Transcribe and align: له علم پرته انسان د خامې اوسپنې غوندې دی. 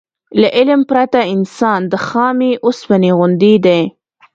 له 0.39 0.47
علم 0.57 0.81
پرته 0.89 1.19
انسان 1.35 1.79
د 1.91 1.93
خامې 2.05 2.51
اوسپنې 2.65 3.11
غوندې 3.17 3.53
دی. 3.65 3.81